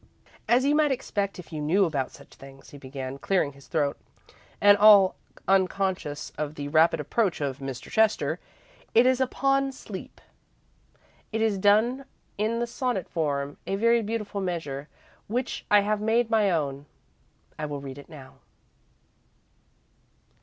"As 0.49 0.65
you 0.65 0.73
might 0.73 0.91
expect, 0.91 1.37
if 1.37 1.53
you 1.53 1.61
knew 1.61 1.85
about 1.85 2.09
such 2.09 2.29
things," 2.33 2.71
he 2.71 2.79
began, 2.79 3.19
clearing 3.19 3.53
his 3.53 3.67
throat, 3.67 3.99
and 4.59 4.75
all 4.79 5.13
unconscious 5.47 6.31
of 6.39 6.55
the 6.55 6.69
rapid 6.69 6.99
approach 6.99 7.39
of 7.39 7.59
Mr. 7.59 7.91
Chester, 7.91 8.39
"it 8.95 9.05
is 9.05 9.21
upon 9.21 9.71
sleep. 9.71 10.19
It 11.31 11.39
is 11.39 11.59
done 11.59 12.05
in 12.39 12.57
the 12.57 12.65
sonnet 12.65 13.07
form, 13.09 13.57
a 13.67 13.75
very 13.75 14.01
beautiful 14.01 14.41
measure 14.41 14.87
which 15.27 15.67
I 15.69 15.81
have 15.81 16.01
made 16.01 16.31
my 16.31 16.49
own. 16.49 16.87
I 17.59 17.67
will 17.67 17.79
read 17.79 17.99
it 17.99 18.09
now. 18.09 18.39